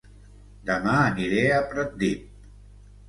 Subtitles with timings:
[0.71, 2.25] Dema aniré a Pratdip